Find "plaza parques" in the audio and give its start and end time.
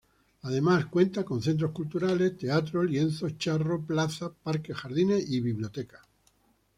3.85-4.75